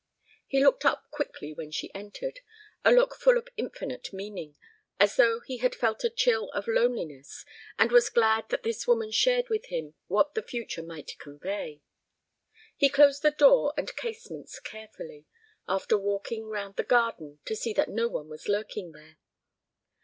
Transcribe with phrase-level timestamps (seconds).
[0.47, 2.39] He looked up quickly when she entered,
[2.83, 4.55] a look full of infinite meaning,
[4.99, 7.45] as though he had felt a chill of loneliness
[7.77, 11.83] and was glad that this woman shared with him what the future might convey.
[12.75, 15.27] He closed the door and casements carefully,
[15.67, 19.17] after walking round the garden to see that no one was lurking there.